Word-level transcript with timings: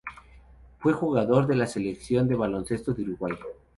Fue 0.79 0.93
jugador 0.93 1.45
de 1.45 1.53
la 1.53 1.67
Selección 1.67 2.27
de 2.27 2.33
baloncesto 2.33 2.91
de 2.91 3.03
Uruguay. 3.03 3.33